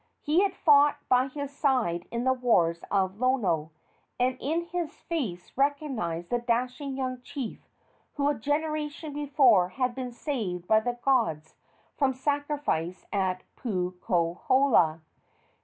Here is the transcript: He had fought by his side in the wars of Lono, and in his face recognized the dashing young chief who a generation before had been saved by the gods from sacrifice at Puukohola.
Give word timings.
He 0.23 0.41
had 0.41 0.55
fought 0.55 0.95
by 1.09 1.27
his 1.27 1.51
side 1.55 2.07
in 2.09 2.23
the 2.23 2.33
wars 2.33 2.83
of 2.89 3.19
Lono, 3.19 3.69
and 4.19 4.35
in 4.39 4.61
his 4.63 4.91
face 5.03 5.55
recognized 5.55 6.31
the 6.31 6.39
dashing 6.39 6.97
young 6.97 7.21
chief 7.21 7.69
who 8.15 8.27
a 8.27 8.33
generation 8.33 9.13
before 9.13 9.69
had 9.69 9.93
been 9.93 10.11
saved 10.11 10.67
by 10.67 10.79
the 10.79 10.97
gods 11.03 11.53
from 11.99 12.15
sacrifice 12.15 13.05
at 13.13 13.43
Puukohola. 13.55 15.01